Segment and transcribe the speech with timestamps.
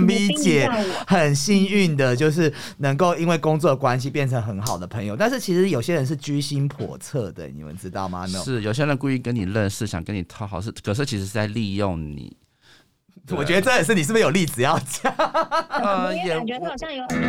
[0.00, 0.66] V 姐
[1.06, 5.14] 很幸运的，就是能够因为工作的关系变成很好的朋友。
[5.14, 8.26] 但是其实有些人是居心叵测的，你们知道吗？
[8.26, 12.34] 是有些人故意跟你认识，想跟你讨好，是可是其实是在利用你。
[13.36, 15.12] 我觉得这也是你是不是有例子要讲？
[15.68, 17.28] 呃，也感觉他好像有很多。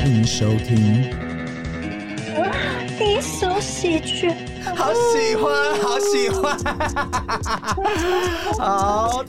[0.00, 1.14] 欢迎收听。
[2.98, 4.32] 第一首喜剧，
[4.76, 6.58] 好喜欢，好喜欢，
[8.58, 9.24] 好。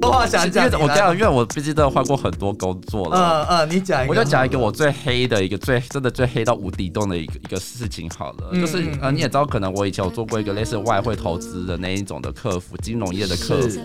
[0.00, 3.46] 多话想讲，我讲，因为我毕竟都换过很多工作了。
[3.50, 13.80] 嗯嗯，你讲一个，我就讲一个我最黑的一个最真的最黑到无底洞的一个一个事情好了，就是呃你也知道，可能我以前有做过一个类似外汇投资的那一种的客服，金融业的客服。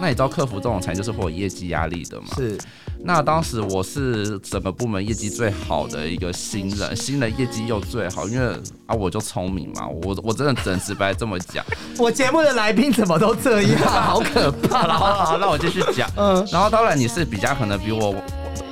[0.00, 2.28] 那你知道客服这种才就是会有业绩压力的嘛？
[2.36, 2.56] 是。
[3.04, 8.46] 那当时我是整个部门业绩最好的一个新人，新人业绩又最好，因为
[8.86, 11.64] 啊我就聪明嘛，我我真的只能直白这么讲。
[11.98, 14.86] 我节目的来宾怎么都这样， 好可怕。
[14.88, 16.10] 好好，那我继续讲。
[16.16, 18.14] 嗯，然后当然你是比较可能比我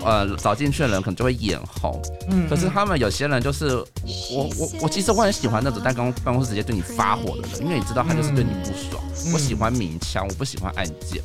[0.04, 2.00] 呃早进去的人，可能就会眼红。
[2.30, 3.76] 嗯，可是他们有些人就是
[4.32, 9.02] 我我我其实我很喜欢那种在公办公室直接对你发火的人，因为你知道他就是对你不爽。
[9.32, 11.22] 我喜欢明枪，我不喜欢暗箭。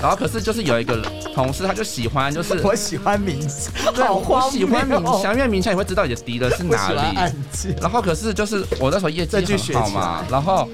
[0.00, 1.00] 然后可是就是有一个
[1.34, 7.32] 同事，他就喜欢，就是我喜欢明枪，对，我喜欢明枪，因为明枪你会知道你的敌人是哪里。
[7.80, 10.68] 然后可是就是我那时候业绩很好嘛，然后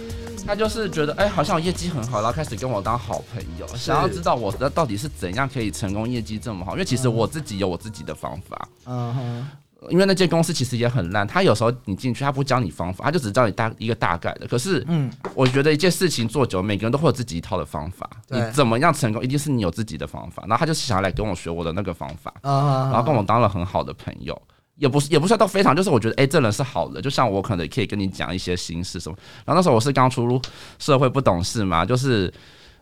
[0.47, 6.73] 他就是觉得哎，好像我业绩很好，然后开始跟我当好朋友，想要知道我的到底是怎样可以成功，业绩这么好。
[6.73, 8.69] 因为其实我自己有我自己的方法。
[8.87, 9.49] 嗯哼。
[9.91, 14.47] 因为那间公司其实也很烂，他有时候你进去，他不教你方法，他就只教你大一个大概的。
[14.47, 18.09] 可是，嗯，我觉得一件事情做久，每个人都会有自己一套的方法。
[18.29, 20.43] 你怎么样成功，一定是你有自己的方法。
[20.49, 24.41] 然后他就是想要来跟我学我的那个方法，然后跟我当了很好的朋友，
[24.77, 27.01] 也不是也不算到非常，就是我觉得哎，这人是好的。
[27.03, 29.17] 就像我可能可以跟你讲一些心事什么。
[29.45, 30.41] 然后那时候我是刚出入
[30.79, 32.33] 社会，不懂事嘛，就是。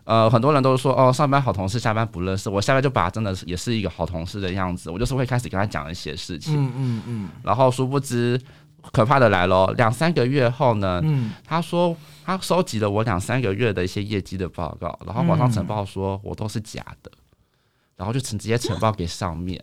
[0.05, 2.49] 呃，很多人都说哦，上班好同事，下班不认识。
[2.49, 6.55] 我下班就把真的是也是一个好同事的样子，我就是会开始跟他讲一些事情。
[6.55, 7.29] 嗯嗯嗯。
[7.43, 8.39] 然后殊不知，
[8.91, 9.73] 可怕的来了。
[9.77, 11.03] 两三个月后呢，
[11.43, 17.11] 他说他收集了我两三个月的一些业绩的报告，然后网上呈报说我都是假的，
[17.95, 19.59] 然后就呈直接呈报给上面。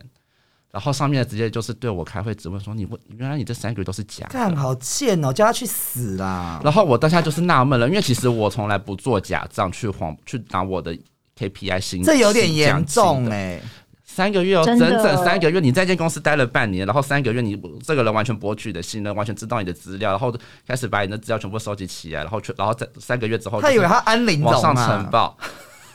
[0.73, 6.59] 然后上面直接就是对我开会质问说：“你问原来你这三个月都是假？”干好贱哦，叫他去死啦！
[6.63, 10.97] 然后我当下就是纳闷了，因为其实我从来不做假账去谎去拿我的
[11.37, 13.61] KPI 薪这有点严重哎！
[14.03, 20.33] 三个月哦，整整三个月，你在这间公司待了半年，然后三个月你这个人完全博取的信任，完全知道你的资料，然后
[20.67, 25.37] 开始把你的资料全部收集起来，然后去，然后在三个月之后，他以为他安领往上呈报。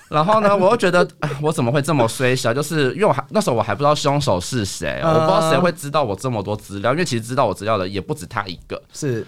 [0.09, 1.07] 然后呢，我又觉得，
[1.43, 2.53] 我怎么会这么衰小？
[2.53, 8.83] 就是因为我还那时候我还不知道凶手是谁，我不知道谁会知道我这么多资料，因为其实知道我资料的也不止他一个。
[8.93, 9.27] 是。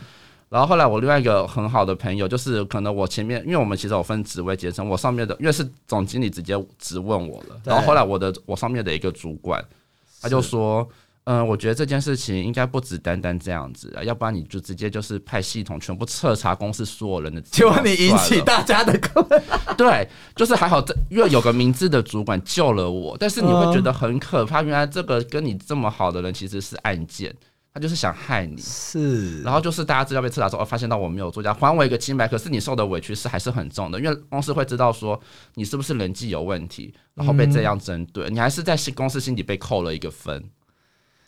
[0.49, 9.65] 然后后来我另外一个很好的朋友，就是可能我前面，因为我们其实有分职位阶层，我上面的因为是总经理直接质问我了，然后后来我的我上面的一个主管，
[10.21, 10.89] 他就说。
[11.25, 18.99] 嗯，我觉得这件事情应该不止单单这样子啊，要不然你就直接就是派系统全部彻查公司所有人的，结果你引起大家的
[19.77, 27.33] 对，就是还好这因为有个明智的主管救了我，但是你会觉得很可怕，原来这个跟你这么好的人其实是案件，
[27.73, 35.21] 他就是想害你，是，然后就是大家资料被彻查之后，发现到我没有作假，还我一个清白，可是你受的委屈是还是很重的，因为公司会知道说
[35.55, 40.43] 你是不是人际有问题，然后被这样针对，你还是在公司心底被扣了一个分。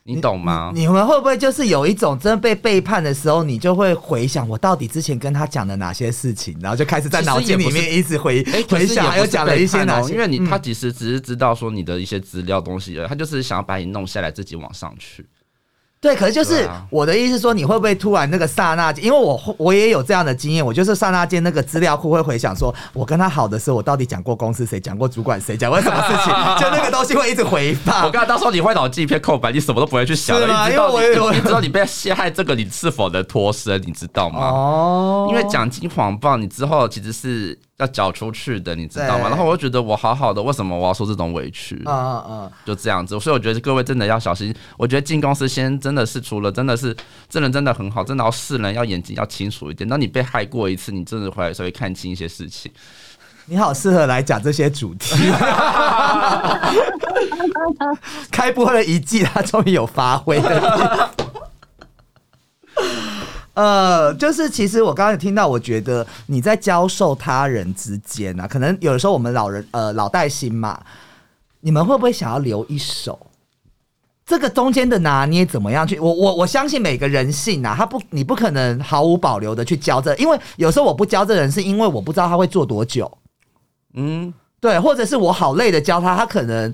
[0.04, 0.72] 你懂吗？
[0.74, 10.12] 你们会不会就是有一种真的被背叛的时候，你就会回想我到底之前跟他讲了哪些事情，然后就开始在脑筋里面一直回回想，还有讲了一些哪些？
[10.14, 15.24] 因为你他其实只是知道说你的一些资料东西，他就是想要把你弄下来，自己往上去。
[16.02, 19.04] 对，可是就是我的意思说，你会不会突然那个刹那间？
[19.04, 28.04] 因为我我也有这样的经验，我就是刹那间那个资料库会回想，说我跟他好的时候，我到底讲过公司谁，讲过主管谁，讲过什么事情， 就那个东西会一直回放。
[28.04, 34.40] 我刚才到时候你会脑筋一片空白，你什么都不会去想了，因为我你知道你被陷害，这个你是否能脱身，你知道吗？
[34.40, 37.56] 哦，因为讲金谎报，你之后其实是。
[37.78, 39.28] 要缴出去的，你知道吗？
[39.28, 41.82] 然后我就觉得我好好的，为什么我要受这种委屈？
[41.84, 42.50] 啊啊啊！
[42.64, 44.54] 就这样子，所以我觉得各位真的要小心。
[44.76, 46.96] 我觉得进公司先真的是除了真的是
[47.28, 49.88] 这人真的很好，真的要世人要眼睛要清楚一点。
[49.88, 52.70] 当你被害过一次，你真的回来时候会看清一些事情。
[53.46, 55.16] 你好，适合来讲这些主题。
[58.30, 61.10] 开播了一季，他终于有发挥了。
[63.54, 70.82] 呃，就是其实我刚刚有听到，我觉得你在教授他人之间啊，可能有的时候我们老人呃老带新嘛，
[71.60, 73.26] 你们会不会想要留一手？
[74.24, 75.98] 这个中间的拿捏怎么样去？
[75.98, 83.18] 我我我相信每个人性啊，他不你不可能毫无保留的去教这，因为有时候我不教这人是因为我不知道他会做多久。
[83.94, 86.72] 嗯，对，或者是我好累的教他，他可能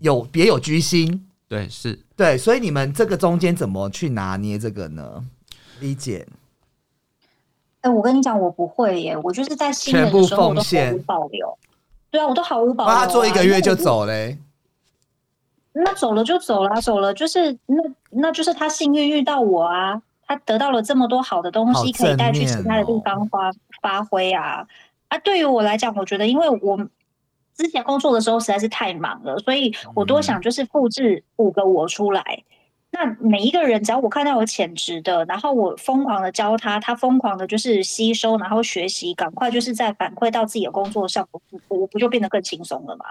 [0.00, 1.28] 有别有居心。
[1.46, 5.22] 对，是，对，所以你们这个中间怎么去拿捏这个呢？
[5.82, 6.26] 理解。
[7.82, 11.58] 哎，我跟你讲，我不会耶，我就是在新人的时候我都毫无保留。
[12.10, 12.94] 对啊，我都毫无保留。
[12.94, 14.38] 他做一个月就走嘞？
[15.72, 23.50] 那走了就走了，走了就是那那就是他幸运遇到我啊，他得到了这么多好的东西，可以带去其他的地方发
[23.80, 24.66] 发挥啊。
[25.08, 26.78] 啊，对于我来讲，我觉得因为我
[27.56, 32.44] 之前工作的时候实在是太忙了，所以我多想就是复制五个我出来。
[32.94, 43.06] 那每一个人，只要我看到有潜质的，然后我疯狂的教他，他疯狂的就是吸收，然后学习，赶快就是在反馈到自己的工作上，我我不就变得更轻松了吗？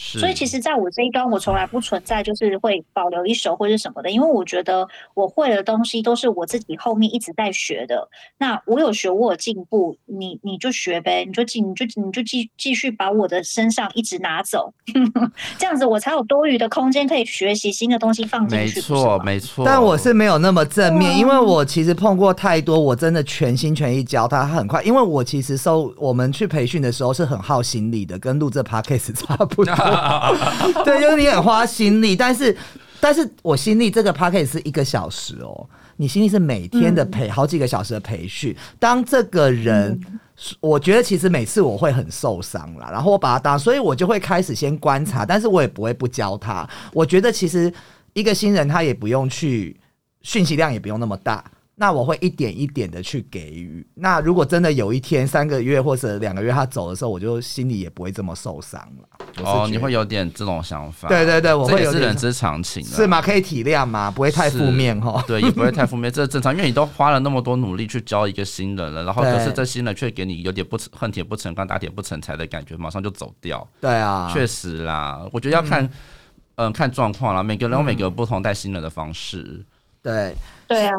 [0.00, 8.08] 所以其实，在我这一端，我从来不存在就是会保留一手或者什么的，因为我觉得我会的东西都是我自己后面一直在学的。
[8.38, 14.72] 那我有学，我有进步，你你就学呗，你就继你就你就继继续把我的身上一直拿走，
[15.58, 18.76] 这样子我才有多余的空间可以学习新的东西放进去。
[18.76, 19.64] 没错，没错。
[19.66, 24.80] 但我是没有那么正面，因为我其实碰过太多，我真的全心全意教他，很快。
[24.84, 29.74] 因为我其实收我们去培训的时候是很耗心力的，跟录这 podcast 差不多。
[30.84, 32.56] 对，就是你很花心力，但是，
[33.00, 38.54] 但是我心力这个 p a c k e 是一个小时哦，你心力是每天的培好几个小时的培训。
[38.78, 39.98] 当这个人，
[40.60, 46.68] 我觉得其实每次我会很受伤啦，然后我把他当，所以我就会开始先观察，但是我也不会不教他。
[46.92, 47.72] 我觉得其实
[48.12, 49.76] 一个新人他也不用去
[50.22, 51.44] 讯息量也不用那么大。
[51.80, 53.86] 那我会一点一点的去给予。
[53.94, 59.44] 那如果真的有一天三个月或者两个月他走的时候，我就心里也不会这么受伤了。
[59.44, 61.08] 哦，你会有点这种想法。
[61.08, 63.22] 对对对，我会有是人之常情，是吗？
[63.22, 64.10] 可以体谅吗？
[64.10, 65.22] 不会太负面哈。
[65.28, 66.52] 对，也不会太负面，这是正常。
[66.52, 73.64] 因为你都花了那么多努力去教一个新人了，然后可是这新人却给你有点不成恨铁不成钢打铁不成材的感觉，马上就走掉。
[73.80, 75.88] 对啊，确实啦，我觉得要看，
[76.56, 77.40] 嗯，看状况啦。
[77.40, 79.64] 每个人有每个不同带新人的方式。
[80.12, 80.36] 对。
[80.66, 80.92] 对啊，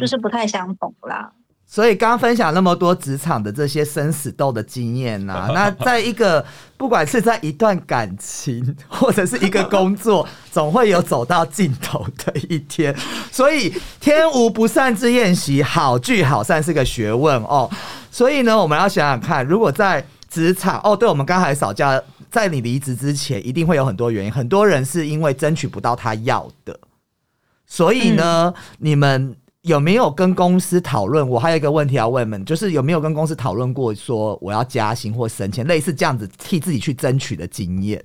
[0.00, 1.30] 就是不太想懂啦。
[1.64, 6.44] 所以刚刚分享那么多职场的这些生死斗的经验呐， 那在一个
[6.76, 12.94] 不管是在一段感情或者是一个工作， 总会有走到尽头的一天。
[13.30, 17.70] 所以天无不散之宴席，好聚好散是个学问哦。
[18.10, 26.76] 所以呢，我们要想想看，如果在职场哦，对我们刚才吵架，在你离职之前，一定会有很多原因，很多人是因为争取不到他要的。
[27.72, 31.26] 所以呢，你们有没有跟公司讨论？
[31.26, 38.04] 我还有一个问题要问们，就是有没有跟公司讨论过说我要加薪或升迁，类似这样子替自己去争取的经验？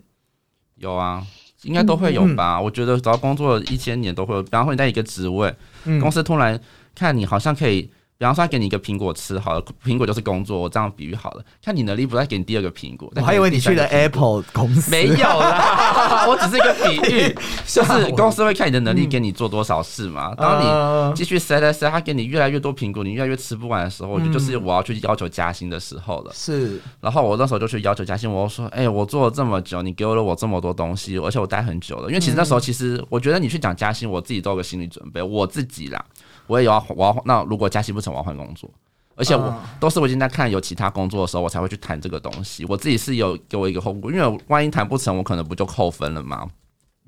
[0.76, 1.22] 有啊，
[1.64, 2.62] 应该都会有吧。
[2.62, 5.54] 我觉得只要工作一千年都会有，比方说你在一个职位，
[6.00, 6.58] 公司突然
[6.96, 7.92] 看你好像可以。
[8.18, 10.60] 比方说，他给你一个苹果吃好了，苹果就是工作。
[10.60, 13.12] 我这样比喻好了，看你能力不再给你第二个苹果。
[13.16, 17.36] 我还以为你去了 Apple 公司，没有啦， 我只是一个比喻，
[17.68, 20.34] 就是公司会看你的能力，给你做多少事嘛。
[20.36, 26.32] 当你继续塞塞塞，他给你越来越多苹果，你越来越吃不完的时候，就是我要去要求加薪的时候了。
[26.34, 32.08] 是，然后我那时候就去要求加薪，我说：“哎，我做了这么久，你给了我这么多东西，而且我待很久了。
[32.08, 36.04] 因为其实那时候，其实我觉得你去讲加薪，我自己都有个心理准备，我自己啦。”
[36.48, 38.70] 我也有要，我要那如果加息不成，我要换工作。
[39.16, 42.64] 而且我都是我已经在看有其他工作的时候，我才会去谈这个东西。
[42.66, 46.48] 我自己是有给我一个后顾，因为万一谈不成，我可能不就扣分了吗？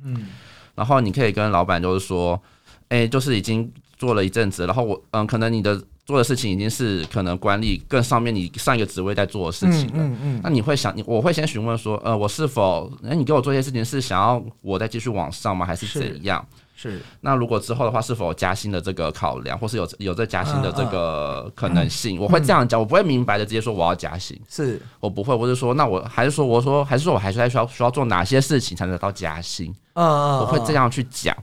[0.04, 0.28] 嗯。
[0.74, 2.42] 然后你可以跟老板就是说，
[2.88, 5.80] 哎，就是已经做了一阵子，然后我嗯，可能你的
[6.10, 9.94] 做的事情已经是可能管理更上面你上一个职位在做的事情了。
[9.98, 10.42] 嗯嗯。
[10.44, 15.64] 那你会想，你我会先询问说，呃，我是否，哎，你给我做一些事情是想要我再继续往上吗？
[15.64, 16.44] 还是怎样？
[16.76, 22.20] 是，那如果之后的话，是否有加薪的这个考量，或是有有这加薪的这个可能性？
[22.20, 29.72] 我会这样讲，我不会明白的直接说我要加薪，是我不会，我是说，那我还是说，我说还是说我还是在需要需要做哪些事情才能得到加薪？
[29.94, 31.38] 嗯嗯，我会这样去讲。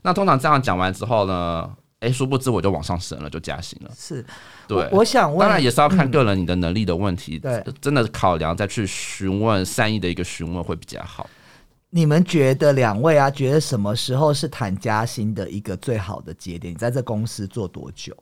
[0.00, 1.68] 那通常这样讲完之后呢，
[2.00, 3.90] 哎，殊不知我就往上升了，就加薪了。
[3.96, 4.24] 是，
[4.68, 11.28] 对，我想问，当然也是要看个人你的能力的问题，对，真的考量再去询问善意的一个询问会比较好。
[11.90, 16.72] 你们觉得两位啊，觉得什么时候是谈加薪的一个最好的节点？
[16.72, 18.16] 你在这公司做多久？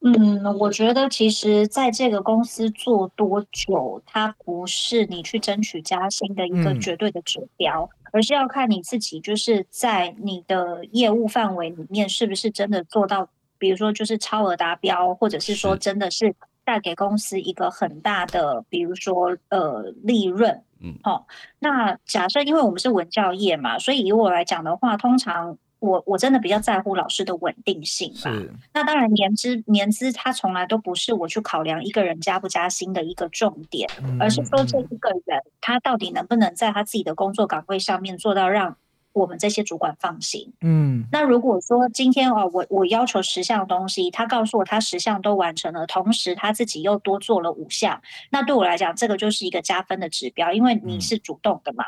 [0.00, 16.34] 嗯，我觉得其实在这个公司做多久，它不是你去争取加薪的一个绝对的指标，而是要看你自己就是在你的业务范围里面是不是真的做到，比如说就是超额达标，或者是说真的是。
[16.64, 20.62] 带给公司一个很大的，比如说呃利润。
[20.80, 21.26] 嗯，好，
[21.58, 28.30] 那假设因为我们是文教业嘛，所以以我来讲的话，通常我我真的比较在乎老师的稳定性吧。
[28.72, 33.88] 那当然年资年资它从来都不是我去考量一个人加不加薪的一个重点，
[34.20, 38.76] 而是说这一个人他到底能不能在他自己的工作岗位上面做到让。
[39.14, 51.84] 我们这些主管放心，嗯，那如果说今天哦，我我要求十项东西，他告诉我他十项都完成了，同时他自己又多做了五项，那对我来讲，这个就是一个加分的指标，因为你是主动的嘛。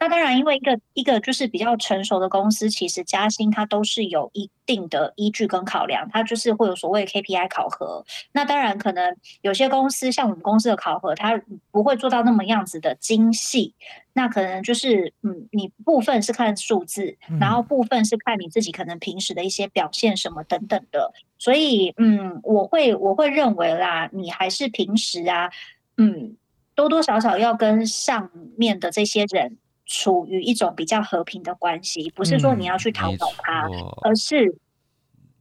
[0.00, 8.04] 那当然，因为一个一个就是比较成熟的公司，其实加薪它都是有一定的依据跟考量，它就是会有所谓 KPI 考核。
[8.30, 11.40] 那当然，可能有些公司像我们公司的考核，它
[11.72, 13.74] 不会做到那么样子的精细。
[14.12, 21.12] 那可能就是，嗯，你部分是看数字，然后部分是看你自己可能平时的一些表现什么等等的。
[21.38, 25.50] 所以，嗯，我会我会认为啦，你还是平时啊，
[25.96, 26.36] 嗯，
[26.76, 29.56] 多多少少要跟上面的这些人。
[29.88, 33.66] 处于一种比较和平的关系，不是说你要去讨好他，
[34.02, 34.56] 而是，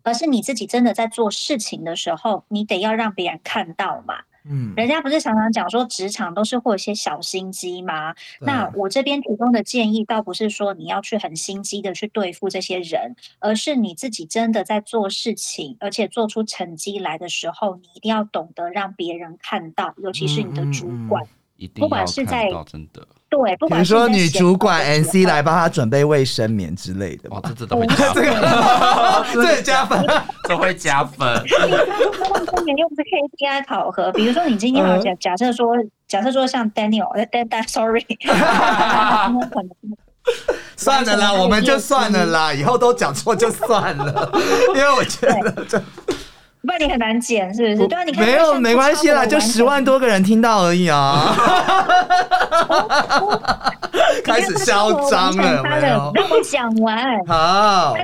[0.01, 4.15] 而是你自己真的在做事情的时候，你得要让别人看到嘛。
[4.49, 8.15] 嗯，人家不是常常讲说职场都是会有一些小心机吗？
[8.39, 21.27] 那我这边提供的建议，倒不是说你要去很心机的去对付这些人，而是你自己真的在做事情，而且做出成绩来的时候，你一定要懂得让别人看到，尤其是你的主管，
[21.75, 23.05] 不管是在真的。
[23.29, 28.23] 对，比如说女主管 N C 来帮他准备卫生棉之类的，哇，这 这都 会加分，
[29.33, 30.07] 这加分，
[30.47, 31.43] 都会加分。
[31.43, 31.67] 卫生
[32.63, 35.75] 棉又不是 K P I 考核，比如说你今天假假设说，
[36.07, 38.05] 假设说像 Daniel，Dan Dan，Sorry，
[40.77, 44.31] 算了啦，我们就算了啦，以后都讲错就算了，
[44.75, 45.81] 因为我觉得这。
[46.67, 47.87] 不然你很难剪，是不是？
[47.87, 51.33] 对啊，你没有没关系啦，就十万多个人听到而已啊。
[54.25, 56.11] 开始嚣张了，没有？
[56.13, 57.25] 让我讲完。
[57.25, 57.95] 好。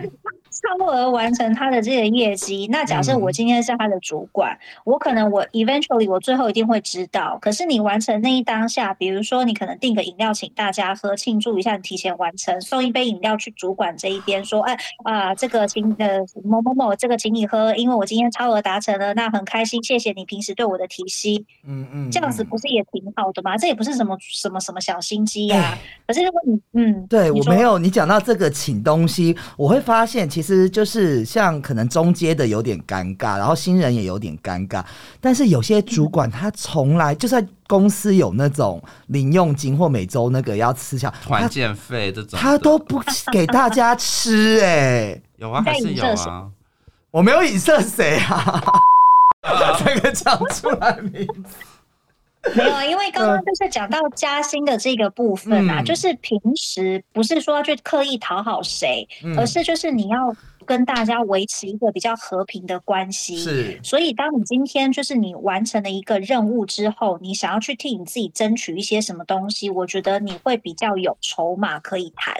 [0.77, 7.37] 超额完成他的这个业绩，那假设我今天是他的主管，我可能我 eventually 我最后一定会知道。
[7.41, 21.43] 可是你完成那一当下，比如说你可能订个饮料请大家喝，庆祝一下你提前完成，送一杯饮料去主管这一边说，哎啊，这个请呃某某某这个请你喝，因为我今天超额达成了，那很开心，谢谢你平时对我的提携。
[21.67, 23.55] 嗯嗯，这样子不是也挺好的吗？
[23.57, 25.77] 这也不是什么什么什么小心机呀。
[26.07, 30.62] 可是如果你嗯，对我没有你讲到这个请东西，我会发现其实。
[30.63, 34.83] 实就是像可能中阶的有点尴尬，然后新人也有点尴尬，
[35.19, 43.01] 但是有些主管他从来就算公司有那种零用金或每周那个要吃下团建费这种，他都不
[43.31, 46.49] 给大家吃哎，有啊还是有啊？
[47.11, 48.63] 我没有影射谁啊，
[49.85, 51.55] 这个讲出来名字。
[52.55, 63.37] 没有啊，因为刚刚就是讲到加薪的这个部分啊，就是平时不是说要去刻意讨好谁，而是就是你要跟大家维持一个比较和平的关系。
[63.37, 72.35] 是，所以当你今天就是你完成了一个任务之后，你想要去替你自己争取一些什么东西，我觉得你会比较有筹码可以谈，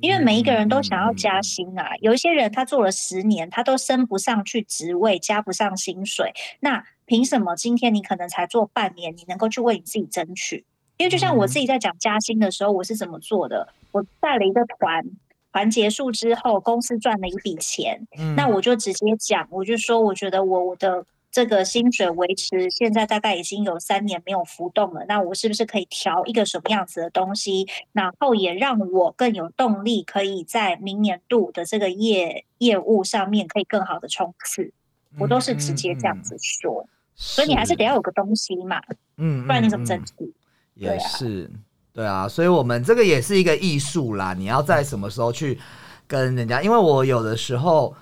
[0.00, 6.84] 因为每一个人都想要加薪啊，有一些人他做了十年，他都升不上去职位，加不上薪水，那。
[7.06, 10.64] 凭什么今天你可能才做半年，你能够去为你自己争取？
[10.96, 13.66] 因为就像我自己在讲加薪的时候，我是怎么做的？
[13.90, 15.04] 我带了一个团，
[15.52, 34.72] 团结束之后，公司赚了一笔钱，那我就直接讲，我就说，我觉得我我的这个薪水维持现在大概已经有三年没有浮动了，那我是不是可以调一个什么样子的东西，然后也让我更有动力，可以在明年度的这个业业务上面可以更好的冲刺？
[35.18, 36.86] 我都是直接这样子说。
[37.16, 38.80] 所以你还是得要有个东西嘛，
[39.18, 40.32] 嗯，不然你怎么争取？
[40.74, 41.50] 也是，
[41.92, 44.32] 对啊，所以我们这个也是一个艺术啦。
[44.32, 45.58] 你要在什么时候去
[46.06, 46.62] 跟人家？
[46.62, 47.94] 因为我有的时候，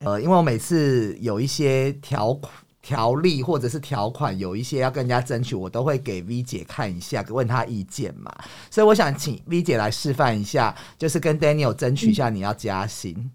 [0.00, 2.38] 呃，因为我每次有一些条
[2.82, 8.30] 条例或者是条款，有一些要跟人家争取，我都会给 V 姐看一下，问她意见嘛。
[8.70, 13.30] 所以我想请 V 姐来示范一下，就是跟 Daniel 争取一下你要加薪，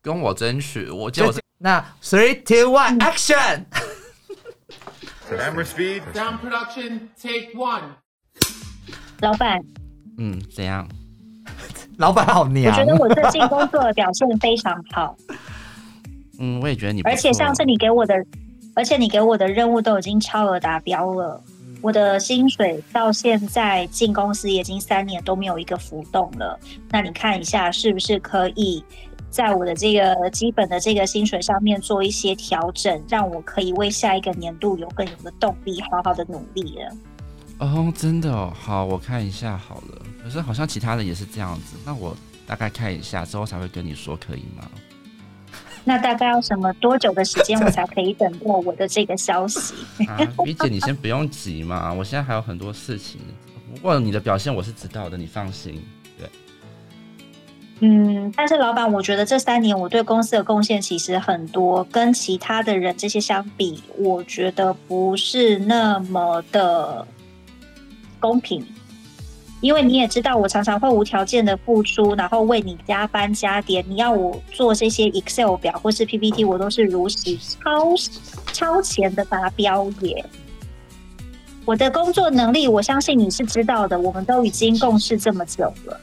[0.00, 3.64] 跟我争取，我就那 three two one action。
[5.30, 6.02] Camera speed.
[6.12, 7.08] down production.
[7.18, 7.96] Take one.
[9.22, 9.62] 老板，
[10.18, 10.86] 嗯，怎样？
[11.96, 12.72] 老板好娘。
[12.72, 15.16] 我觉得我最近工作的表现非常好。
[16.40, 17.02] 嗯，我也觉得你。
[17.02, 18.14] 而且上次你给我的，
[18.74, 21.40] 而且你给我的任务都已经超额达标了。
[21.80, 26.58] 我的薪水到现在进公司已经三年都没有一个浮动了。
[26.90, 28.84] 那你看一下，是不是可以
[29.30, 36.92] 在我的这个基本的这个薪水上面做一些调整，让我可以为下一个年度有更有的动力，好好的努力了。
[37.58, 40.02] 哦，真的哦，好，我看一下好了。
[40.22, 42.16] 可是好像其他人也是这样子，那我
[42.46, 44.68] 大概看一下之后才会跟你说，可以吗？
[45.84, 49.74] 那大概要什么多久的时间，我才可以等到我的这个消息？
[50.06, 53.20] 啊，李姐，你先不用急嘛， 我现在还有很多事情。
[53.74, 55.82] 不过你的表现我是知道的，你放心。
[56.18, 56.28] 对，
[57.80, 67.04] 嗯，但是老板，我觉得这三年我对公司的贡献其实很多，跟其他的人这些相比，我觉得不是那么的
[68.22, 68.64] 公平。
[69.60, 73.84] 因为你也知道，我常常会无条件的付出，然后为你加班加点。
[73.86, 77.94] 你要我做这些 Excel 表或是 PPT，我都是如实超
[78.52, 80.24] 超前的达标耶。
[81.64, 83.96] 我的工作能力，我相信你是知道的。
[83.96, 86.00] 我们都已经共事这么久了。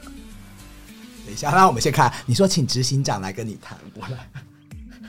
[1.26, 4.16] 等一下，那我们先看，你说请执行长来跟你谈，我来。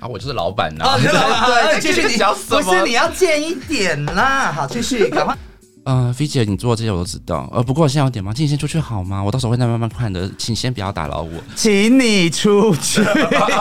[0.02, 0.98] 啊，我就是老板呐。
[1.00, 2.62] 对，继续你讲什么？
[2.62, 4.52] 不是你要见一点啦。
[4.52, 5.38] 好，继续，赶快。
[5.86, 7.50] 嗯，菲姐，你做这些我都知道。
[7.52, 9.24] 呃，不过我现在有点忙，请你先出去好吗？
[9.24, 11.32] 我到时候会再慢慢看的，请先不要打扰我。
[11.56, 13.02] 请你出去。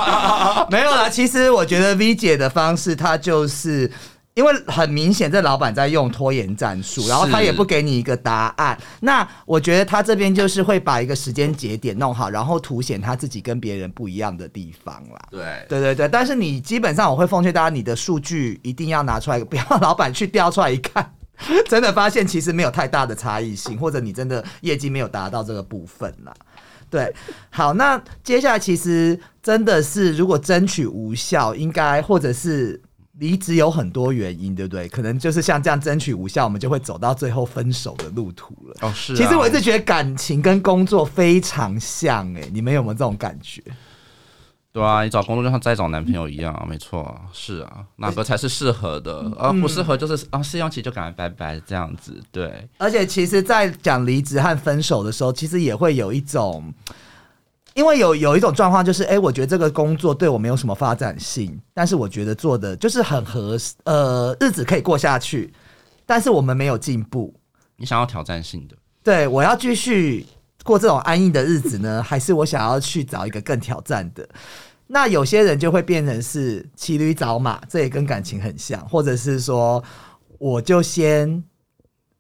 [0.71, 3.91] 没有啦，其实我觉得 V 姐的方式，她就是
[4.35, 8.79] 因为很明显，这老板在用拖延战术，然后他也不给你一个答案。
[9.01, 15.29] 那我觉得他这边就是会把一个时间节点弄好，然后凸显他自己跟别人不一样的地方啦。
[15.31, 16.09] 对，对对对。
[16.09, 21.15] 但是你基本上，我会奉劝大家，你的数据一定要拿出来，不要老板去调出来一看。
[21.69, 26.35] 真的发现其实没有太大的差异性，或者你真的业绩没有达到这个部分啦。
[26.89, 27.15] 对，
[27.51, 32.81] 好，那接下来其实真的是如果争取无效，应该或者是
[33.19, 34.89] 离职有很多原因，对不对？
[34.89, 38.77] 可能就是像这样争取无效，我们就会走到最后分手的路途了。
[38.81, 39.15] 哦，是。
[39.17, 43.63] 其实我一直觉得感情跟工作非常像，哎，你们有没有这种感觉？
[44.73, 52.23] 对啊，你找工作就像在找男朋友一样，没错，是啊，哪个才是适合的，而不适合就是啊，试用期就赶快拜拜这样子。
[52.31, 56.73] 对，而且其实，在讲离职和分手的时候，其实也会有一种，
[57.75, 65.53] 因为有有一种状况就是，哎，我觉得这个工作对我没有什么发展性，但是我觉得做的就是很合适，呃，日子可以过下去，
[66.07, 67.35] 但是我们没有进步。
[67.75, 68.77] 你想要挑战性的？
[69.03, 70.25] 对，我要继续。
[70.65, 74.29] 过这种安逸的日子呢， 还是我想要去找一个更挑战的？
[74.89, 79.83] 那有些人就会变成是骑驴找马，这也跟感情很像，或者是说，
[80.39, 81.43] 我就先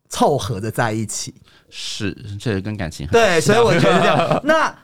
[0.08, 1.34] 凑合着在一起。
[1.68, 4.40] 是，这也跟感情很对，所以我觉得这样。
[4.44, 4.74] 那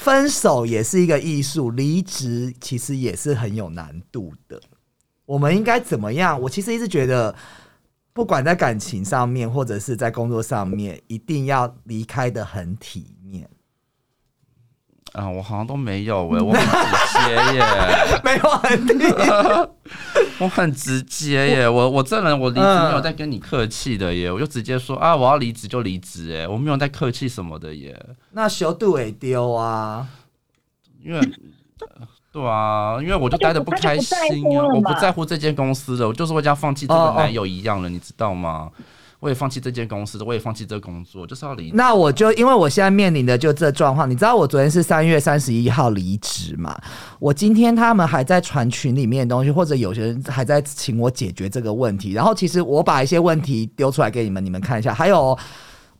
[0.00, 4.60] 分手也是一个艺术，离职其实也是很有难度的。
[5.24, 6.40] 我们应该怎么样？
[6.40, 7.34] 我其实一直觉得。
[8.16, 13.46] 不管在感情上面，或者是在工作上面，一定要离开的很体面。
[15.12, 17.62] 啊，我好像都没有哎， 我很直接耶，
[18.24, 19.68] 没有很体面，
[20.40, 28.02] 我很直接耶，我我这人我离职没有在跟你客气的耶，我就直接说啊，我要离职就离职哎，我没有在客气什么的耶。
[28.30, 30.08] 那小度也丢啊，
[31.04, 31.20] 因为。
[32.36, 38.68] 对啊，因为我就待的不开心啊，我不在乎这间公司的，我就是会这样放弃这个男友一样了，你知道吗？
[39.20, 41.70] 我也放弃这间公司的，我也放弃这工作，就是要离。
[41.72, 46.78] 那我就因为我现在面临的就这状况，你知道我昨天是三月三十一号离职嘛？
[47.18, 55.36] 我今天他们还在传群里面的东西，或者有些人还在请我解决这个问题，然后其实我把一些问题丢出来给你们，你们看一下，还有。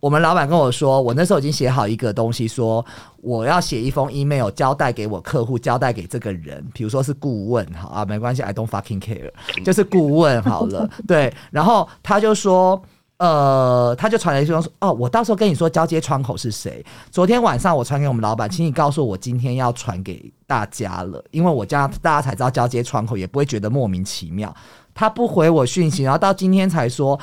[0.01, 2.85] 我们老板跟我说，我那时候已经写好一个东西，说
[3.23, 9.31] 我要写一封 email 交代给我客户，交代给这个人，比如说是顾问，好啊，没关系，I don't fucking care，
[9.65, 11.33] 就是顾问好了， 对。
[11.51, 12.81] 然后他就说，
[13.19, 16.85] 呃，他就传来一封说，哦，我到时候跟你说交接窗口是谁。
[17.11, 24.55] 昨天晚上我传给我们老板，请你告诉我今天要传给大家了，因为我这样大家才知道交接窗口，也不会觉得莫名其妙。
[24.95, 27.19] 他不回我讯息，然后到今天才说。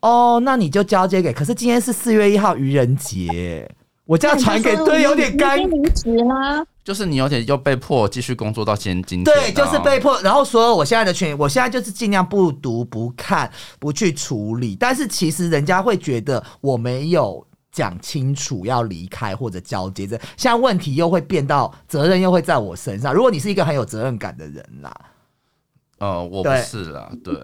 [0.00, 1.32] 哦，那你就交接给。
[1.32, 3.68] 可是今天是四月一号愚人节，
[4.04, 5.58] 我这样传给对有点干。
[5.58, 6.64] 离职吗？
[6.84, 9.34] 就是你有点又被迫继续工作到今今天。
[9.34, 10.20] 对，就是被迫。
[10.20, 14.76] 然后所有我现在的权，我现在就是尽量不读、不看、不去处理。
[14.78, 23.12] 但是其实人家会觉得我没有讲清楚要离开或者交接，这现在问题又会变到责任又会在我身上。
[23.12, 24.94] 如果你是一个很有责任感的人啦。
[25.98, 27.34] 呃，我不是啦，对，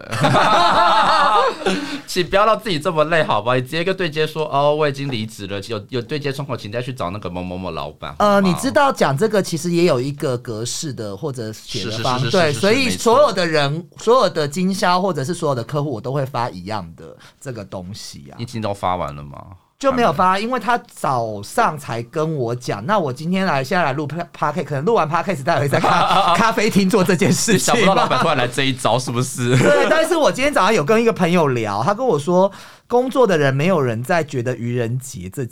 [2.06, 3.54] 请不要让自己这么累，好吧？
[3.54, 8.14] 你直接跟对接说，哦，我已经离职了，有有对接窗口，请再去找那个某某某老板。
[8.18, 18.36] 呃，你知道讲这个其实也有一个格式的或者写的方，对，所以所有的人、所有的经销或者是所有的客户，我都会发一样的这个东西啊。
[18.38, 19.38] 已经都发完了吗？
[19.82, 22.86] 就没有发，因为他早上才跟我讲。
[22.86, 27.74] 那我今天来，现在来录 p a r 可能录完 p a r k 待会在咖 咖啡厅做这件事情。
[27.74, 29.50] 想不到老板突然来这一招，是不是？
[29.58, 32.48] 对，但是我今天早上有跟一个朋友聊，他跟我说，
[32.86, 35.44] 工作的人没有人在觉得愚人节这，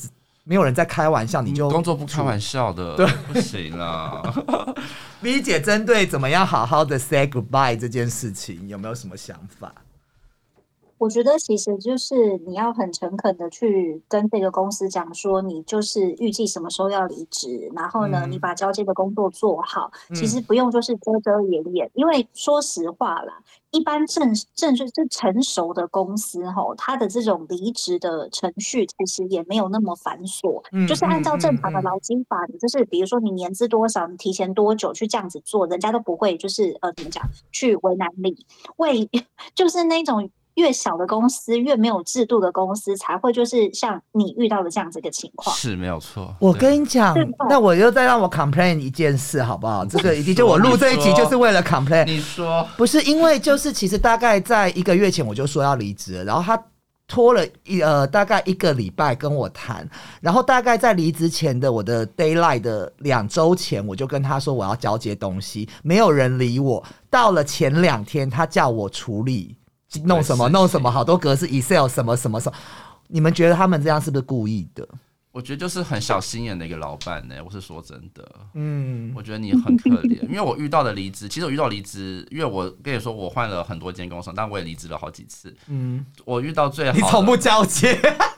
[0.45, 4.23] 没有人在开玩笑，你就工作不开玩笑的，对， 不行啦。
[5.23, 9.73] V 姐针对怎么样好好的 say goodbye 这件事情，有没有什么想法？
[11.00, 19.90] 我觉得其实就是你要很诚恳的去跟这个公司讲说，你就是预计什么时候要离职，然后呢，你把交接的工作做好。
[20.14, 38.44] 其实不用就是遮遮掩掩，因为说实话啦，一般正正是是成熟的公司吼，它的这种离职的程序其实也没有那么繁琐，就是按照正常的劳基法，你就是比如说你年资多少，你提前多久去这样子做，人家都不会就是呃怎么讲去为难你，
[38.76, 39.08] 为
[39.56, 40.28] 就是那种。
[40.61, 46.35] 越小的公司，越没有制度的公司，才会就是像你遇到的这样子一个情况，是没有错。
[46.38, 47.16] 我跟你讲，
[47.49, 49.87] 那我又再让我 complain 一件事，好不好？
[49.87, 52.05] 这个一定就我录这一集就是为了 complain。
[52.05, 56.62] 你说不是因为就是其实大概在一个月前我就说要离职，然后他
[57.09, 59.88] 拖了一呃大概一个礼拜跟我谈，
[60.20, 66.85] 然后大概在离职前的我的 d a y l i g h t 的两周前，我就跟他说我要交接东西，没有人理我。
[67.09, 69.57] 到了前两天，他叫我处理。
[70.05, 72.57] 弄什么弄什么，好多格式 Excel 什么什么什么，
[73.09, 74.87] 你们觉得他们这样是不是故意的？
[75.33, 77.37] 我觉得就是很小心眼的一个老板呢。
[77.44, 85.55] 我是说真的，嗯，我觉得你很可怜， 因为我遇到的离职，其实我遇到离职，因为我跟你说我换了很多间公司，但我也离职了好几次。
[85.68, 87.92] 嗯，我遇到最好，你从不交接，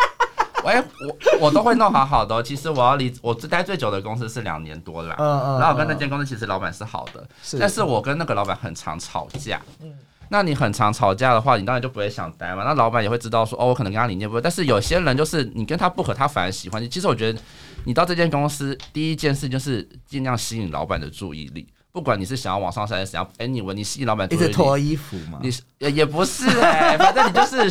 [0.64, 2.42] 喂，我我都会弄好好的。
[2.42, 7.26] 其实我要离，我待最久的公司是两年多了，嗯嗯，然后跟那间公司其实老板是好的，
[7.58, 9.94] 但是我跟那个老板很常吵架，嗯。
[10.32, 12.64] 那你很常吵架的话，你当然就不会想待嘛。
[12.64, 14.40] 那老板也会知道说，哦，我可能跟他理念不合。
[14.40, 16.88] 但是有些人就是你跟他不合，他反而喜欢你。
[16.88, 17.38] 其实我觉得，
[17.84, 21.68] 你到这间公司第一件事就是尽量吸引老板的注意力。
[21.92, 24.44] 不管你是想要往上升还是想要，anyway，你吸引老板注意力。
[24.44, 25.38] 一直脱衣服吗？
[25.42, 27.68] 你也也不是哎， 反正你就是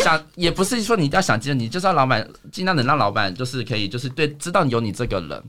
[0.00, 5.42] 想，也不是说你一定要想见你，就是要老板尽量能让老板就是可以就是对知道有你这个人。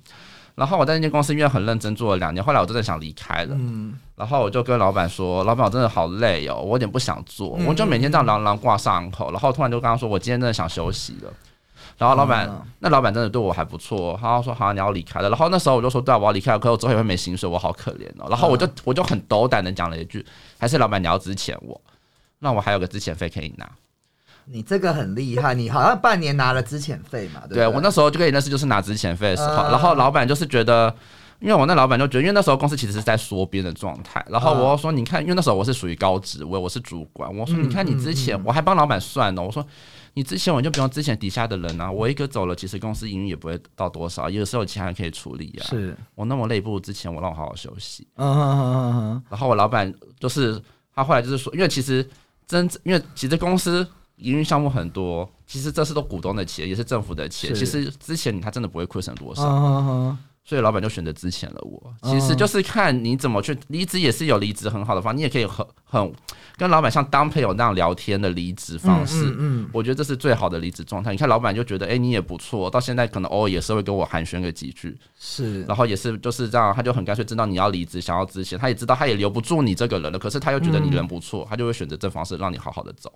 [0.55, 3.53] 然后我在那间公司因为很认真做了两年，后来我真的想离开了。
[3.59, 11.33] 嗯，然后我就跟老板说：“老板，我真的好累哦，我有点不想做，我就每天这样朗朗挂上口。”然后突然就跟他说：“我今天真的想休息了。”
[11.97, 20.25] 然后老板，那老板真的对我还不错，他说：“好，你要离开了。”然后那时候我就说：“对啊，我要离开了，可我之后也会没薪水，我好可怜哦。”然后我就我就很斗胆的讲了一句
[20.57, 21.79] ：“还是老板你要支遣我，
[22.39, 23.69] 那我还有个支遣费可以拿。”
[24.47, 27.41] 你这个很厉害，你好像半年拿了资遣费嘛？
[27.49, 29.55] 对，我那时候就跟你认识，就是拿资遣费的时候。
[29.69, 30.93] 然后老板就是觉得，
[31.39, 34.23] 因为我那老板就觉得，因为那时候公司其实是在缩编的状态。
[34.29, 37.35] 然后我说，你看，因为那时候我是属于高职位，我是主管。
[37.35, 39.41] 我说，你看你之前，我还帮老板算呢。
[39.41, 39.65] 我说，
[40.13, 45.65] 你之前我就不用之前底下的人啊，我一个走了，其实公司营运也不会到多少，有时候其他人可以处理啊。
[45.65, 48.07] 是我那么累，不如之前我让我好好休息。
[48.17, 49.23] 嗯嗯嗯嗯。
[49.27, 50.61] 然后我老板就是
[50.93, 52.07] 他后来就是说，因为其实
[52.45, 53.87] 真因为其实公司。
[54.17, 57.53] 营运项目很多，其实这是都股东的钱，也是政府的钱。
[57.53, 61.61] 其实之前你他真的不会亏损多少，所以老板就选择之前了。
[61.61, 66.13] 我其实就是看你怎么去离职，也是有离职很好的方，你也可以很很
[66.55, 69.35] 跟老板像当朋友那样聊天的离职方式。
[69.37, 71.11] 嗯，我觉得这是最好的离职状态。
[71.11, 74.95] 你看老板就觉得，哎，你也不错，到现在可能偶尔也是会跟我寒暄个几句。
[75.19, 83.11] 是，然后也是就是这样，他就很干脆知道你要离职，想要之前他也知道他也留不住你这个人了，可是他又觉得你人不错，他就会选择这方式让你好好的走。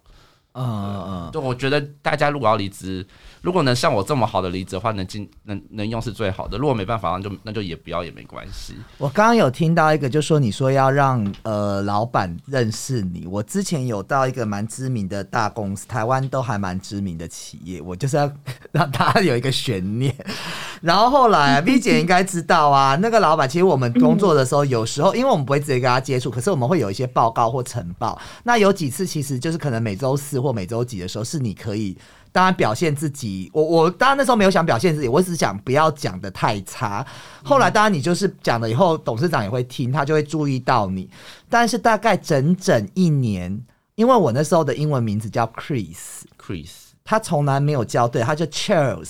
[0.53, 3.05] 嗯嗯嗯，就我觉得大家如果要离职，
[3.41, 6.57] 如果能像我这么好的离职的话，能进能能用是最好的。
[6.57, 8.75] 如果没办法，那就那就也不要也没关系。
[8.97, 13.25] 我刚刚有听到一个，就说你说要让呃老板认识你。
[13.25, 18.29] 我之前有到一个蛮知名的大公司，台湾都还蛮知名的企业，我就是要
[18.73, 20.13] 让大家有一个悬念。
[20.81, 28.19] 然后后来 V 姐应该知道啊，那个老板其实我们工作的时候，有时候因为我们不会直接跟他接触，可是我们会有一些报告或呈报。
[28.43, 31.97] 那有几次其实就是可能每周四或每周几的时候，是你可以
[32.33, 33.28] 当然表现自己。
[33.53, 37.05] 我我当然那时候没有想表现自己，我只是想不要讲的太差。
[37.43, 41.09] 后来当然你就是讲了以后，董事长也会听，他就会注意到你。
[41.49, 43.59] 但是大概整整一年，
[43.95, 46.69] 因为我那时候的英文名字叫 Chris，Chris。
[47.03, 49.07] 他从来没有叫对，他就 Cheers，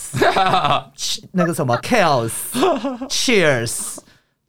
[1.33, 3.97] 那个什么 Kills，Cheers，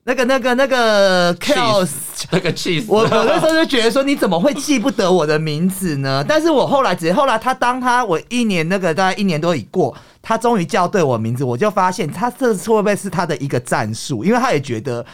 [0.04, 1.90] 那个那个那个 Kills，
[2.30, 6.24] 那个 Cheese，我我那时候就觉得说你怎么会记不得我的名字呢？
[6.26, 14.24] 但是我后来直后来他当他我一年那个大概一年多已过，他终于叫对我名字，我就发现他这次会不会是他的一个战术？
[14.24, 15.04] 因为他也觉得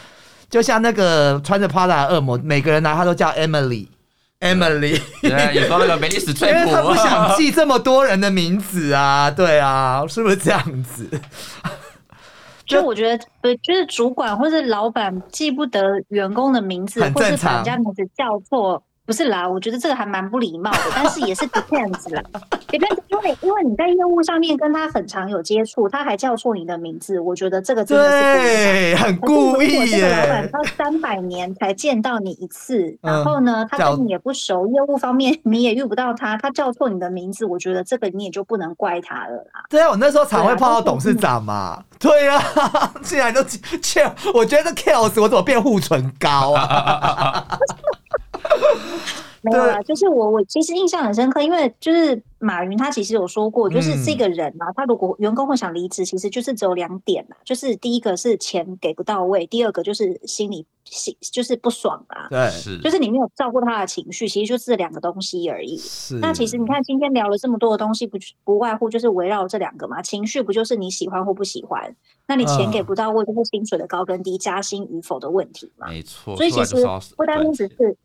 [0.49, 3.87] 就像那个穿着 Prada 的恶魔，每个人来他都叫 Emily。
[4.39, 11.09] Emily，对， 你说那个梅丽史翠普，他不想记这么多人的名字啊，对啊，是不是这样子？
[12.67, 18.83] 就我觉得，呃就是主管或者老板记不得员工的名字，或是把人家名字叫错。
[19.05, 22.21] 不是啦，我觉得这个还蛮不礼貌的，但是也是 depends 啦
[22.71, 30.09] 因为因为你在业务上面跟他很常有接触，他还叫错你的名字，我觉得这个真的是很故意耶。
[30.09, 39.63] 老板他三百年才见到你一次，然后呢，他跟你也不熟，业务方面 你也遇不到他，他叫错你的名字，我觉得这个你也就不能怪他了啦。
[39.69, 42.41] 对啊，我那时候常会碰到董事长嘛，对啊，
[43.01, 47.47] 竟然都 kill，我觉得 kills 我怎么变护唇膏啊？
[49.51, 62.27] 没有啊，就是我我其实印象很深刻，因为就是马云他其实有说过，就是这个人嘛，他如果员工会想离职，其实就是只有两点嘛，就是第一个是钱给不到位，第二个就是心里心就是不爽啊。
[62.29, 65.77] 对，是，就是你没有照顾他的情绪，其实就这两个东西而已。
[65.77, 71.95] 是，那其实你看今天聊了这么多的东西，不不外乎就是围绕这两个嘛，情绪不就是你喜欢或不喜欢？
[72.27, 75.87] 那你钱给不到位，就是薪水的高跟低、加薪与否的问题嘛。
[75.87, 76.75] 没错，所以其实
[77.15, 77.97] 不单单只是。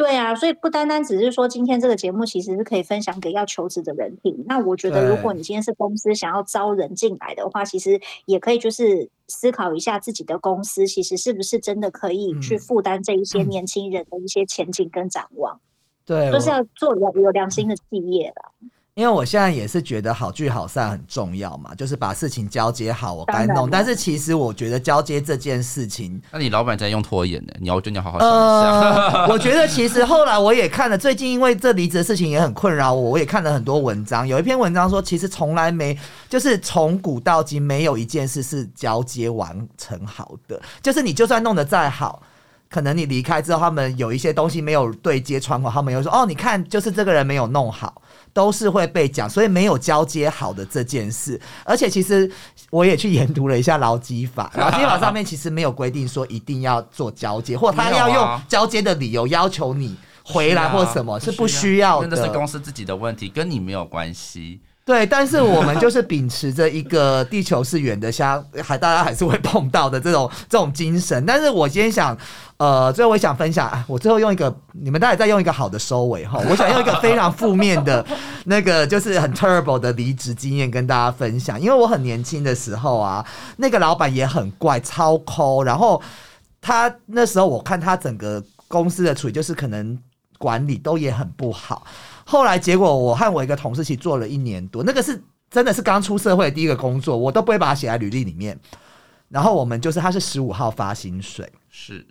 [0.00, 4.34] 对啊，所以不单单只是说今天这个节目其实是可以分享给要求职的人听。
[4.46, 15.60] 那我觉得，如果你今天是公司想要招人进来的话，其实也可以就是思考一下自己的公司其实是不是真的可以去负担这一些年轻人的一些前景跟展望。
[16.06, 18.70] 对，就是要做有有良心的企业了。
[18.94, 23.70] 因为我现在也是觉得好聚好散很重要嘛，就是把事情交接好，我该弄。
[23.70, 27.52] 但是其实我觉得交接这件事情，那你老板在用拖延呢？
[27.60, 29.26] 你要真的要好好想一下。
[29.32, 34.26] 我觉得其实后来我也看了，最近因为这离职的事情也很困扰我，我也看了很多文章。
[34.26, 35.96] 有一篇文章说，其实从来没，
[36.28, 40.60] 就是从古到今没有一件事是交接完成好的。
[40.82, 42.22] 就是你就算弄得再好，
[42.70, 48.00] 可能你离开之后，他们有一些东西没有对接窗口，他们又说：“哦，你看，就是这个人没有弄好。”
[48.32, 51.40] 都是会被讲，所以没有交接好的这件事。
[51.64, 52.30] 而且其实
[52.70, 62.06] 我也去研读了一下劳基法， 劳基法上面其实没有规定说一定要做交接，或他要用交接的理由要求你回来或什么，是不需要的。
[62.06, 64.60] 那是公司自己的问题，跟你没有关系。
[64.90, 71.24] 对，但是我们就是秉持着一个地球是圆的，像还大家还是会碰到的这种这种精神。
[71.24, 72.18] 但是我今天想，
[72.56, 76.42] 呃，最后我想分享，我最后用一个，你们大家再用一个好的收尾哈。
[76.50, 78.04] 我想用一个非常负面的
[78.46, 81.60] 那个，就是很 terrible 的离职经验跟大家分享。
[81.60, 83.24] 因为我很年轻的时候啊，
[83.58, 85.62] 那个老板也很怪，超抠。
[85.62, 86.02] 然后
[86.60, 89.96] 他那时候我看他整个公司的处理，就是可能
[90.36, 91.86] 管理都也很不好。
[92.30, 98.56] 后来结果，我和我一个同事一起做了一年多，那个是真的是刚出社会的第一个工作，我都不会把它写在履历里面。
[99.28, 102.06] 然后我们就是他是十五号发薪水，是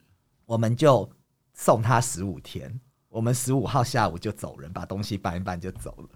[0.46, 1.10] 我们就
[1.54, 6.10] 送他十五天，我们十五号下午就走人，把东西搬一搬就走了。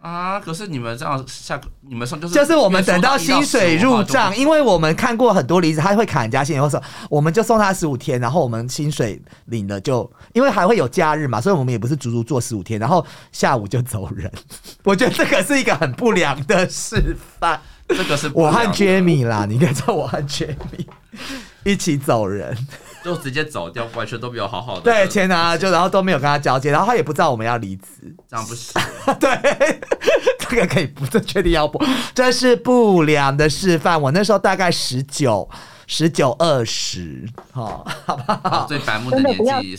[0.00, 0.38] 啊！
[0.38, 14.30] 可是你们这样下，你们说就是就是我们等到薪水入账，因为我们看过很多例子，他会砍人家薪，然后说我们就送他十五天，然后我们薪水领了就，因为还会有假日嘛，所以我们也不是足足做十五天，然后下午就走人。
[14.84, 17.60] 我觉得这个是一个很不良的示范。
[17.88, 20.86] 这个是我和 Jamie 啦，你应该知道我和 Jamie
[21.64, 22.56] 一起走人。
[23.04, 24.82] 就直接走掉，完全都没有好好的。
[24.82, 27.86] 对，钱拿了就，然后都没有跟他交接，然后他也不知道我们要离职，
[28.28, 28.74] 这样不行。
[29.20, 29.80] 对，
[30.40, 33.98] 这个可以不确定要不，这是不良的示范。
[34.02, 35.48] 我那时候大概十九、
[35.88, 38.66] 十九、二十，好，好不好？
[38.68, 39.76] 最白目的年纪，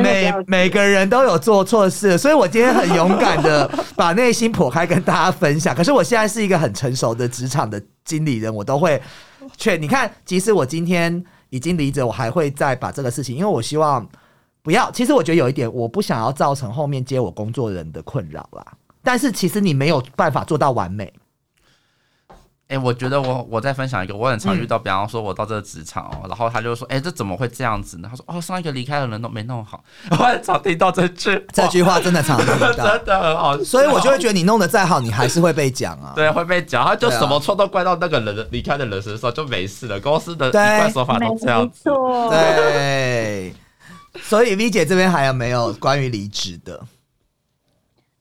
[0.00, 5.74] 每每个人都有做错事，所以我今天很勇敢的 把内心剖开跟大家分享。
[5.74, 8.98] 可是我现在是一个很成熟的职场的经理人，我都会
[9.58, 11.22] 劝你看，即使我今天。
[11.50, 14.06] 已经离职，我还会再把这个事情，因为我希望
[14.62, 14.90] 不要。
[14.90, 18.62] 其实我觉得有一点，我不想要造成后面接我工作人的困扰啦。
[19.02, 21.10] 但是其实你没有办法做到完美。
[22.68, 28.08] 哎，我觉得我我再分享一个，我很常遇到，比方说我到这个职场哦，然后他就说，哎，这怎么会这样子呢？
[28.10, 29.82] 他说，哦，上一个离开的人都没弄好。
[30.12, 33.56] 我很常听到这句，这句话真的常听到， 真的很好。
[33.64, 36.12] 所以我就会觉得你弄得再好，你还是会被讲啊。
[36.16, 39.98] 对，会被讲，他就什么错都怪到那个人离开的人身上，就没事了。
[39.98, 41.84] 公司的一贯手法都这样子。
[42.28, 43.54] 对。
[44.20, 46.78] 所以 V 姐这边还有没有关于离职的？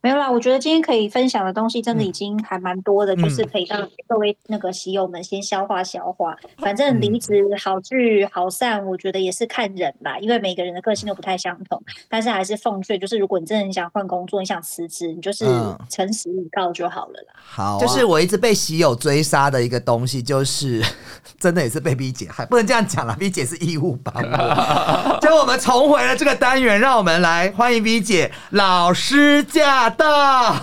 [0.07, 6.33] 没有啦，我觉得今天可以分享的东西真的已经还蛮多的，就是可以让各位那个喜友们先消化消化。
[6.59, 11.83] 反正离职好聚好散，我觉得也是看人吧，因为每个人的个性都不太相同。
[12.07, 15.43] 但是还是奉劝，就是如果你真的很想换工作，你想辞职，你就是
[15.89, 17.33] 诚实以告就好了啦。
[17.35, 20.81] 好，就是我一直被喜友追杀的一个东西，就是
[21.37, 25.19] 真的也是被 B 姐害，不能这样讲了，B 姐是义务帮我。
[25.19, 29.95] 就我们重回了这个单元，让我们来欢迎 B 姐老师驾。
[29.97, 30.55] 到，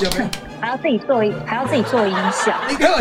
[0.00, 0.26] 有没有？
[0.60, 2.54] 还要自己做，还要自己做音效。
[2.68, 3.00] 你给我。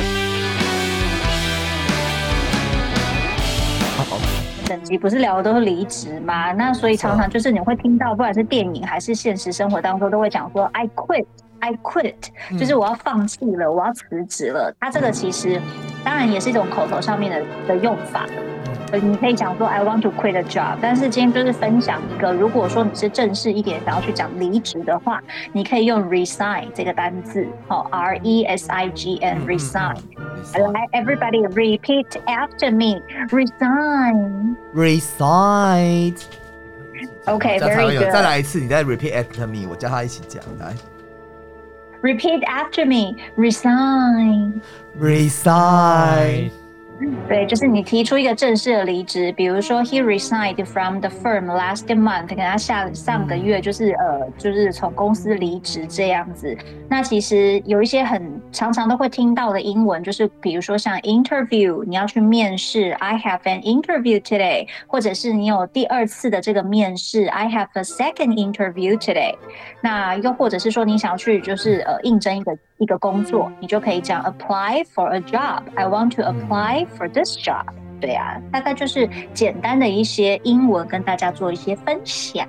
[4.65, 6.51] 整集不是聊的都是离职吗？
[6.51, 11.25] 那所以常常就是你会听到，不管是电影还是现实生活当中，都会讲说 “I quit”。
[11.59, 12.15] I quit，
[12.57, 14.73] 就是我要放弃了，我要辞职了。
[14.79, 15.61] 它这个其实
[16.03, 18.25] 当然也是一种口头上面的的用法，
[18.91, 20.77] 呃，你可以讲说 I want to quit a job。
[20.81, 29.97] 但是今天就是分享一个，如果说你是正式一点想要去讲离职的话，你可以用 resign 这个单字，好，R E S I G N，resign。
[30.53, 34.55] 来，everybody repeat after me，resign。
[34.73, 36.15] resign。
[37.25, 38.11] OK，very good。
[38.11, 40.73] 再来一次，你再 repeat after me，我叫他一起讲来。
[42.01, 43.23] Repeat after me.
[43.35, 44.61] Resign.
[44.95, 46.51] Resign.
[47.27, 56.57] 对，就是你提出一个正式的离职，比如说 he resigned from the firm last month，可能他下上个月就是呃，就是从公司离职这样子。
[56.89, 69.35] 那其实有一些很常常都会听到的英文，就是比如说像 interview，你要去面试，I have an interview today，或者是你有第二次的这个面试，I have a second interview today。
[69.81, 72.57] 那又或者是说你想要去就是呃应征一个。
[72.79, 75.63] 一个工作，你就可以讲 apply for a job。
[75.73, 76.21] I want to
[76.97, 77.65] for this job。
[77.99, 82.47] 对啊，大概就是简单的一些英文跟大家做一些分享。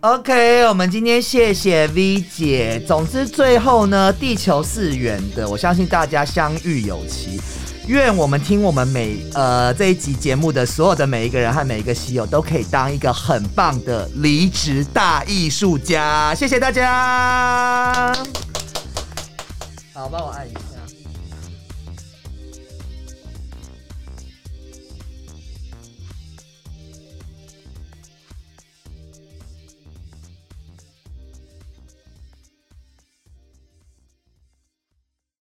[0.00, 2.78] OK，我们今天谢谢 V 姐。
[2.86, 7.40] 总之最后呢，地球是圆的，我相信大家相遇有期。
[7.88, 16.34] 愿我们听我们每呃这一集节目的所有的每一个人和每一个喜友都可以当一个很棒的离职大艺术家。
[16.34, 18.12] 谢谢大家。
[19.94, 20.67] 好，帮我按一下。